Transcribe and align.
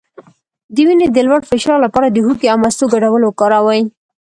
د 0.73 0.75
وینې 0.87 1.07
د 1.11 1.17
لوړ 1.27 1.41
فشار 1.49 1.77
لپاره 1.85 2.07
د 2.09 2.17
هوږې 2.25 2.47
او 2.53 2.57
مستو 2.63 2.85
ګډول 2.93 3.21
وکاروئ 3.25 3.83